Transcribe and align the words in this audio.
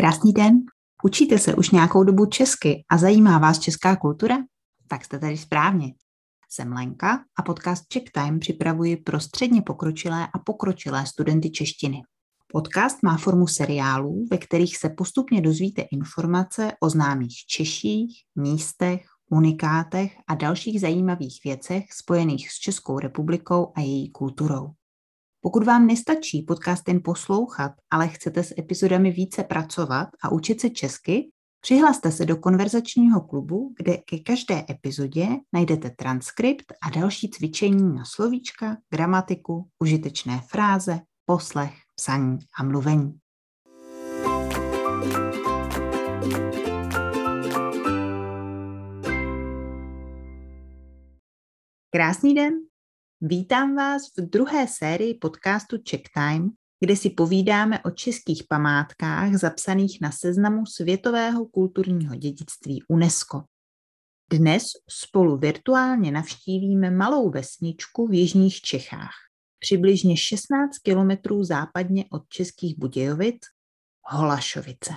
Krásný 0.00 0.32
den. 0.32 0.58
Učíte 1.04 1.38
se 1.38 1.54
už 1.54 1.70
nějakou 1.70 2.04
dobu 2.04 2.26
česky 2.26 2.84
a 2.90 2.98
zajímá 2.98 3.38
vás 3.38 3.58
česká 3.58 3.96
kultura? 3.96 4.36
Tak 4.88 5.04
jste 5.04 5.18
tady 5.18 5.36
správně. 5.36 5.94
Jsem 6.50 6.72
Lenka 6.72 7.24
a 7.38 7.42
podcast 7.42 7.88
Czech 7.88 8.02
Time 8.14 8.38
připravuji 8.38 8.96
pro 8.96 9.20
středně 9.20 9.62
pokročilé 9.62 10.28
a 10.34 10.38
pokročilé 10.38 11.06
studenty 11.06 11.50
češtiny. 11.50 12.02
Podcast 12.52 13.02
má 13.02 13.16
formu 13.16 13.46
seriálů, 13.46 14.26
ve 14.30 14.38
kterých 14.38 14.76
se 14.76 14.88
postupně 14.88 15.40
dozvíte 15.40 15.82
informace 15.82 16.72
o 16.80 16.90
známých 16.90 17.36
Češích, 17.48 18.22
místech, 18.36 19.04
unikátech 19.30 20.16
a 20.28 20.34
dalších 20.34 20.80
zajímavých 20.80 21.40
věcech 21.44 21.84
spojených 21.92 22.50
s 22.50 22.58
Českou 22.58 22.98
republikou 22.98 23.72
a 23.76 23.80
její 23.80 24.10
kulturou. 24.10 24.70
Pokud 25.40 25.64
vám 25.64 25.86
nestačí 25.86 26.42
podcast 26.42 26.88
jen 26.88 27.00
poslouchat, 27.04 27.72
ale 27.90 28.08
chcete 28.08 28.42
s 28.42 28.54
epizodami 28.58 29.10
více 29.10 29.44
pracovat 29.44 30.08
a 30.22 30.32
učit 30.32 30.60
se 30.60 30.70
česky, 30.70 31.30
přihlaste 31.60 32.12
se 32.12 32.26
do 32.26 32.36
konverzačního 32.36 33.20
klubu, 33.20 33.74
kde 33.76 33.96
ke 33.96 34.18
každé 34.18 34.64
epizodě 34.70 35.28
najdete 35.52 35.90
transkript 35.90 36.72
a 36.82 36.90
další 36.90 37.30
cvičení 37.30 37.94
na 37.94 38.04
slovíčka, 38.04 38.76
gramatiku, 38.90 39.68
užitečné 39.78 40.40
fráze, 40.48 41.00
poslech, 41.24 41.74
psaní 41.94 42.38
a 42.58 42.62
mluvení. 42.62 43.18
Krásný 51.90 52.34
den, 52.34 52.67
Vítám 53.20 53.74
vás 53.74 54.02
v 54.16 54.20
druhé 54.20 54.68
sérii 54.68 55.14
podcastu 55.14 55.76
Check 55.90 56.08
Time, 56.14 56.50
kde 56.80 56.96
si 56.96 57.10
povídáme 57.10 57.82
o 57.82 57.90
českých 57.90 58.42
památkách 58.48 59.34
zapsaných 59.34 60.00
na 60.00 60.10
seznamu 60.10 60.66
Světového 60.66 61.46
kulturního 61.46 62.14
dědictví 62.14 62.82
UNESCO. 62.88 63.42
Dnes 64.32 64.64
spolu 64.90 65.36
virtuálně 65.36 66.12
navštívíme 66.12 66.90
malou 66.90 67.30
vesničku 67.30 68.06
v 68.06 68.14
jižních 68.14 68.60
Čechách, 68.60 69.14
přibližně 69.58 70.16
16 70.16 70.78
kilometrů 70.78 71.44
západně 71.44 72.04
od 72.12 72.28
Českých 72.28 72.78
Budějovic, 72.78 73.40
Holašovice. 74.04 74.94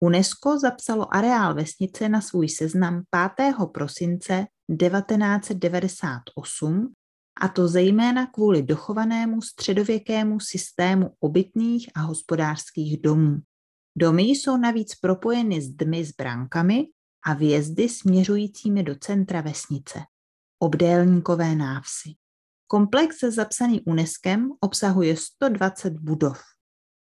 UNESCO 0.00 0.58
zapsalo 0.58 1.14
areál 1.14 1.54
vesnice 1.54 2.08
na 2.08 2.20
svůj 2.20 2.48
seznam 2.48 3.02
5. 3.36 3.54
prosince 3.72 4.46
1998 4.78 6.94
a 7.40 7.48
to 7.48 7.68
zejména 7.68 8.26
kvůli 8.26 8.62
dochovanému 8.62 9.42
středověkému 9.42 10.40
systému 10.40 11.10
obytných 11.20 11.90
a 11.94 12.00
hospodářských 12.00 13.00
domů. 13.00 13.38
Domy 13.98 14.22
jsou 14.22 14.56
navíc 14.56 14.94
propojeny 14.94 15.60
s 15.62 15.68
dmy 15.68 16.04
s 16.04 16.12
bránkami 16.12 16.84
a 17.26 17.34
vjezdy 17.34 17.88
směřujícími 17.88 18.82
do 18.82 18.94
centra 18.94 19.40
vesnice. 19.40 19.98
Obdélníkové 20.58 21.54
návsi. 21.54 22.10
Komplex 22.66 23.20
zapsaný 23.20 23.80
UNESCO 23.80 24.30
obsahuje 24.60 25.16
120 25.16 25.92
budov. 25.92 26.42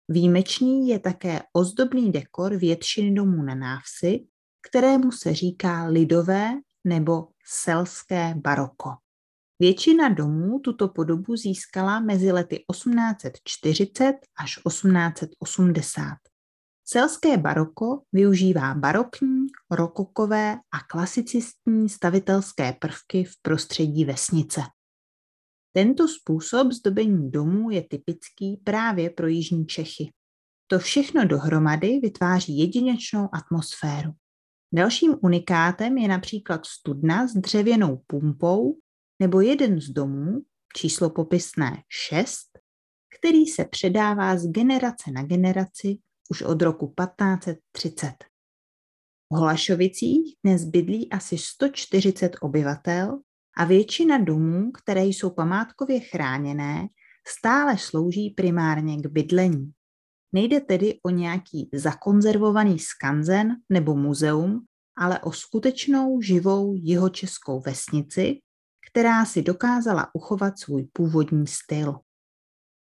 Výjimečný 0.09 0.89
je 0.89 0.99
také 0.99 1.43
ozdobný 1.53 2.13
dekor 2.13 2.57
většiny 2.57 3.15
domů 3.15 3.43
na 3.43 3.55
návsi, 3.55 4.27
kterému 4.69 5.13
se 5.13 5.35
říká 5.35 5.87
lidové 5.87 6.51
nebo 6.85 7.29
selské 7.47 8.35
baroko. 8.35 8.91
Většina 9.61 10.09
domů 10.09 10.59
tuto 10.59 10.89
podobu 10.89 11.37
získala 11.37 12.01
mezi 12.01 12.33
lety 12.33 12.65
1840 12.71 14.13
až 14.39 14.55
1880. 14.69 16.05
Selské 16.85 17.37
baroko 17.37 18.03
využívá 18.13 18.75
barokní, 18.75 19.47
rokokové 19.71 20.53
a 20.53 20.81
klasicistní 20.89 21.89
stavitelské 21.89 22.73
prvky 22.73 23.25
v 23.25 23.33
prostředí 23.43 24.05
vesnice. 24.05 24.61
Tento 25.73 26.09
způsob 26.09 26.73
zdobení 26.73 27.31
domů 27.31 27.71
je 27.71 27.83
typický 27.83 28.57
právě 28.65 29.11
pro 29.11 29.27
jižní 29.27 29.67
Čechy. 29.67 30.13
To 30.67 30.79
všechno 30.79 31.25
dohromady 31.25 31.99
vytváří 32.03 32.59
jedinečnou 32.59 33.29
atmosféru. 33.33 34.11
Dalším 34.75 35.17
unikátem 35.23 35.99
je 35.99 36.09
například 36.09 36.67
studna 36.67 37.27
s 37.27 37.33
dřevěnou 37.33 38.03
pumpou 38.07 38.79
nebo 39.21 39.41
jeden 39.41 39.81
z 39.81 39.89
domů, 39.89 40.43
číslo 40.77 41.11
popisné 41.11 41.83
6, 41.89 42.47
který 43.19 43.47
se 43.47 43.65
předává 43.65 44.37
z 44.37 44.47
generace 44.47 45.11
na 45.11 45.23
generaci 45.23 45.99
už 46.31 46.43
od 46.43 46.63
roku 46.63 46.95
1530. 47.01 48.15
V 49.33 49.37
Holašovicích 49.37 50.37
dnes 50.45 50.65
bydlí 50.65 51.13
asi 51.13 51.39
140 51.39 52.37
obyvatel 52.41 53.21
a 53.57 53.65
většina 53.65 54.19
domů, 54.19 54.71
které 54.73 55.05
jsou 55.05 55.31
památkově 55.31 56.01
chráněné, 56.01 56.89
stále 57.29 57.79
slouží 57.79 58.31
primárně 58.31 58.97
k 58.97 59.07
bydlení. 59.07 59.73
Nejde 60.33 60.61
tedy 60.61 60.99
o 61.03 61.11
nějaký 61.11 61.71
zakonzervovaný 61.75 62.79
skanzen 62.79 63.57
nebo 63.69 63.97
muzeum, 63.97 64.65
ale 64.97 65.21
o 65.21 65.33
skutečnou 65.33 66.21
živou 66.21 66.75
jihočeskou 66.75 67.61
vesnici, 67.61 68.41
která 68.91 69.25
si 69.25 69.43
dokázala 69.43 70.11
uchovat 70.15 70.59
svůj 70.59 70.89
původní 70.93 71.47
styl. 71.47 71.99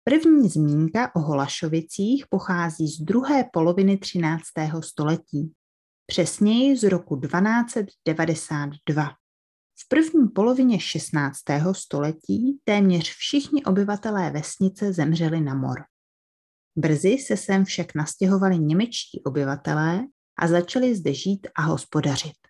První 0.04 0.50
zmínka 0.50 1.16
o 1.16 1.20
Holašovicích 1.20 2.26
pochází 2.30 2.88
z 2.88 3.02
druhé 3.02 3.44
poloviny 3.54 3.98
13. 3.98 4.42
století, 4.80 5.54
přesněji 6.06 6.78
z 6.78 6.84
roku 6.84 7.20
1292. 7.20 9.10
V 9.86 9.88
první 9.88 10.28
polovině 10.28 10.80
16. 10.80 11.38
století 11.72 12.60
téměř 12.64 13.10
všichni 13.10 13.64
obyvatelé 13.64 14.32
vesnice 14.32 14.94
zemřeli 14.94 15.42
na 15.42 15.54
mor. 15.54 15.84
Brzy 16.76 17.18
se 17.18 17.38
sem 17.38 17.66
však 17.66 17.96
nastěhovali 17.96 18.60
němečtí 18.60 19.22
obyvatelé 19.24 20.02
a 20.40 20.48
začali 20.48 20.96
zde 20.96 21.14
žít 21.14 21.48
a 21.56 21.62
hospodařit. 21.62 22.41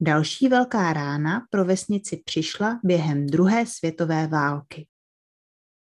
Další 0.00 0.48
velká 0.48 0.92
rána 0.92 1.46
pro 1.50 1.64
vesnici 1.64 2.22
přišla 2.24 2.80
během 2.84 3.26
druhé 3.26 3.66
světové 3.66 4.26
války. 4.26 4.88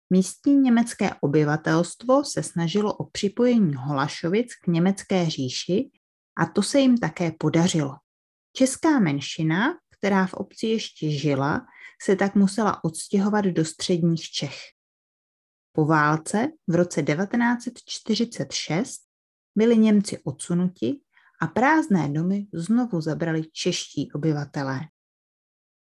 Místní 0.09 0.57
německé 0.57 1.09
obyvatelstvo 1.21 2.23
se 2.23 2.43
snažilo 2.43 2.93
o 2.93 3.09
připojení 3.09 3.75
Holašovic 3.75 4.55
k 4.55 4.67
německé 4.67 5.29
říši 5.29 5.89
a 6.37 6.45
to 6.45 6.63
se 6.63 6.79
jim 6.79 6.97
také 6.97 7.31
podařilo. 7.31 7.95
Česká 8.53 8.99
menšina, 8.99 9.77
která 9.89 10.27
v 10.27 10.33
obci 10.33 10.67
ještě 10.67 11.11
žila, 11.11 11.65
se 12.01 12.15
tak 12.15 12.35
musela 12.35 12.83
odstěhovat 12.83 13.45
do 13.45 13.65
středních 13.65 14.23
Čech. 14.23 14.57
Po 15.71 15.85
válce 15.85 16.47
v 16.67 16.75
roce 16.75 17.03
1946 17.03 19.01
byli 19.55 19.77
Němci 19.77 20.19
odsunuti 20.23 20.99
a 21.41 21.47
prázdné 21.47 22.09
domy 22.09 22.47
znovu 22.53 23.01
zabrali 23.01 23.43
čeští 23.51 24.11
obyvatelé. 24.11 24.79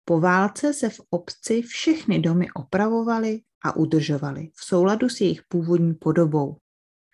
Po 0.06 0.20
válce 0.20 0.74
se 0.74 0.90
v 0.90 1.02
obci 1.10 1.62
všechny 1.62 2.20
domy 2.20 2.52
opravovaly 2.52 3.42
a 3.64 3.76
udržovaly 3.76 4.50
v 4.56 4.66
souladu 4.66 5.10
s 5.10 5.22
jejich 5.22 5.42
původní 5.48 5.94
podobou. 5.94 6.58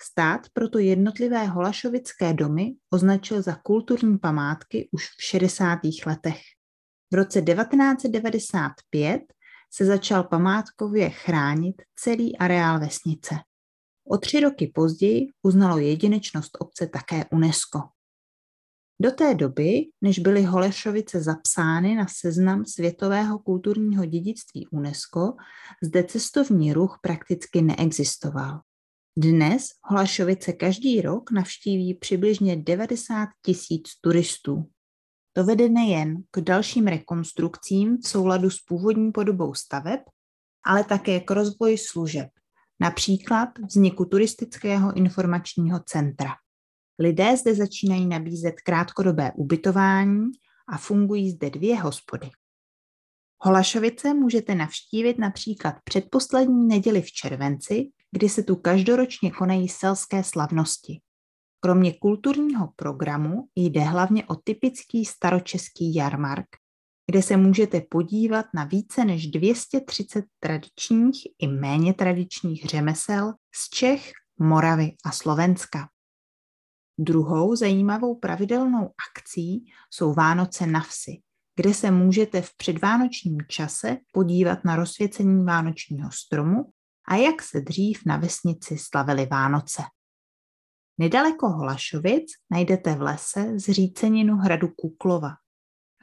Stát 0.02 0.48
proto 0.54 0.80
jednotlivé 0.80 1.46
holašovické 1.46 2.34
domy 2.34 2.76
označil 2.90 3.42
za 3.42 3.56
kulturní 3.56 4.18
památky 4.18 4.90
už 4.92 5.10
v 5.10 5.24
60. 5.24 5.80
letech. 6.06 6.42
V 7.12 7.16
roce 7.16 7.42
1995 7.42 9.22
se 9.74 9.86
začal 9.86 10.24
památkově 10.24 11.10
chránit 11.10 11.82
celý 11.96 12.38
areál 12.38 12.80
vesnice. 12.80 13.36
O 14.08 14.18
tři 14.18 14.40
roky 14.40 14.72
později 14.76 15.28
uznalo 15.44 15.78
jedinečnost 15.78 16.58
obce 16.60 16.88
také 16.88 17.26
UNESCO. 17.32 17.80
Do 19.02 19.12
té 19.12 19.36
doby, 19.36 19.82
než 20.02 20.20
byly 20.20 20.44
Holešovice 20.44 21.22
zapsány 21.22 21.96
na 21.96 22.06
seznam 22.10 22.66
světového 22.66 23.40
kulturního 23.40 24.06
dědictví 24.06 24.68
UNESCO, 24.68 25.34
zde 25.84 26.04
cestovní 26.04 26.74
ruch 26.74 27.00
prakticky 27.02 27.62
neexistoval. 27.62 28.62
Dnes 29.18 29.68
Holešovice 29.84 30.54
každý 30.54 31.02
rok 31.02 31.32
navštíví 31.32 31.94
přibližně 31.94 32.56
90 32.56 33.30
tisíc 33.46 33.84
turistů. 34.02 34.70
To 35.34 35.44
vede 35.44 35.70
nejen 35.70 36.24
k 36.32 36.42
dalším 36.42 36.88
rekonstrukcím 36.88 37.98
v 37.98 38.08
souladu 38.08 38.50
s 38.50 38.60
původní 38.60 39.12
podobou 39.12 39.54
staveb, 39.54 40.00
ale 40.66 40.84
také 40.84 41.20
k 41.20 41.32
rozvoji 41.32 41.78
služeb, 41.78 42.28
například 42.80 43.50
vzniku 43.70 44.06
turistického 44.06 44.94
informačního 44.98 45.80
centra. 45.86 46.30
Lidé 47.00 47.38
zde 47.38 47.56
začínají 47.56 48.06
nabízet 48.08 48.56
krátkodobé 48.62 49.32
ubytování 49.36 50.32
a 50.70 50.78
fungují 50.78 51.32
zde 51.32 51.50
dvě 51.50 51.80
hospody. 51.80 52.30
Holašovice 53.40 54.14
můžete 54.14 54.56
navštívit 54.56 55.18
například 55.18 55.76
předposlední 55.84 56.68
neděli 56.68 57.02
v 57.02 57.12
červenci, 57.12 57.90
kdy 58.12 58.30
se 58.30 58.44
tu 58.44 58.56
každoročně 58.56 59.32
konají 59.32 59.70
selské 59.70 60.24
slavnosti. 60.24 61.02
Kromě 61.60 61.94
kulturního 61.94 62.70
programu 62.76 63.48
jde 63.56 63.82
hlavně 63.82 64.26
o 64.26 64.36
typický 64.36 65.06
staročeský 65.06 65.96
jarmark, 65.96 66.48
kde 67.12 67.22
se 67.22 67.38
můžete 67.38 67.82
podívat 67.82 68.46
na 68.54 68.64
více 68.64 69.06
než 69.06 69.28
230 69.28 70.26
tradičních 70.40 71.28
i 71.40 71.48
méně 71.48 71.94
tradičních 71.94 72.66
řemesel 72.66 73.34
z 73.56 73.70
Čech, 73.70 74.12
Moravy 74.40 74.96
a 75.06 75.12
Slovenska. 75.12 75.90
Druhou 77.00 77.56
zajímavou 77.56 78.16
pravidelnou 78.16 78.92
akcí 79.10 79.66
jsou 79.92 80.14
Vánoce 80.14 80.68
na 80.68 80.82
vsi, 80.82 81.22
kde 81.56 81.74
se 81.74 81.92
můžete 81.92 82.42
v 82.42 82.58
předvánočním 82.58 83.38
čase 83.48 83.98
podívat 84.14 84.66
na 84.66 84.76
rozsvěcení 84.76 85.46
vánočního 85.46 86.12
stromu 86.12 86.72
a 87.08 87.16
jak 87.16 87.42
se 87.42 87.62
dřív 87.62 88.02
na 88.06 88.18
vesnici 88.18 88.78
slavili 88.78 89.26
Vánoce. 89.26 89.84
Nedaleko 90.98 91.50
Holašovic 91.50 92.32
najdete 92.52 92.96
v 92.96 93.02
lese 93.02 93.60
zříceninu 93.60 94.36
hradu 94.36 94.68
Kuklova. 94.68 95.30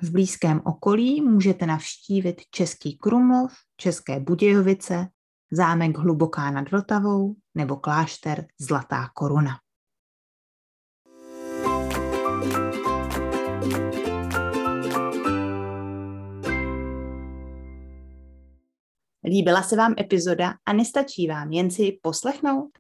V 0.03 0.11
blízkém 0.11 0.61
okolí 0.65 1.21
můžete 1.21 1.67
navštívit 1.67 2.43
Český 2.51 2.99
Krumlov, 2.99 3.53
České 3.77 4.21
Budějovice, 4.21 5.09
zámek 5.51 5.99
Hluboká 5.99 6.51
nad 6.51 6.71
Vltavou 6.71 7.35
nebo 7.55 7.77
klášter 7.77 8.47
Zlatá 8.61 9.11
koruna. 9.15 9.64
Líbila 19.25 19.63
se 19.63 19.77
vám 19.77 19.95
epizoda 19.99 20.55
a 20.67 20.73
nestačí 20.73 21.27
vám 21.27 21.53
jen 21.53 21.71
si 21.71 21.99
poslechnout? 22.03 22.71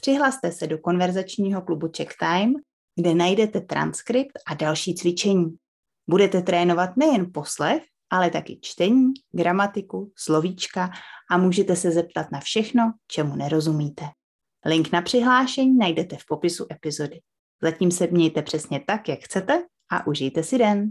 Přihlaste 0.00 0.52
se 0.52 0.66
do 0.66 0.78
konverzačního 0.78 1.62
klubu 1.62 1.88
Check 1.96 2.12
Time, 2.18 2.54
kde 3.00 3.14
najdete 3.14 3.60
transkript 3.60 4.32
a 4.46 4.54
další 4.54 4.94
cvičení. 4.94 5.56
Budete 6.10 6.42
trénovat 6.42 6.96
nejen 6.96 7.32
poslech, 7.32 7.82
ale 8.10 8.30
taky 8.30 8.58
čtení, 8.62 9.12
gramatiku, 9.32 10.12
slovíčka 10.16 10.90
a 11.30 11.38
můžete 11.38 11.76
se 11.76 11.90
zeptat 11.90 12.26
na 12.32 12.40
všechno, 12.40 12.92
čemu 13.06 13.36
nerozumíte. 13.36 14.04
Link 14.66 14.92
na 14.92 15.02
přihlášení 15.02 15.76
najdete 15.76 16.16
v 16.16 16.26
popisu 16.28 16.66
epizody. 16.72 17.20
Zatím 17.62 17.90
se 17.90 18.06
mějte 18.06 18.42
přesně 18.42 18.80
tak, 18.86 19.08
jak 19.08 19.20
chcete 19.20 19.64
a 19.90 20.06
užijte 20.06 20.42
si 20.42 20.58
den. 20.58 20.90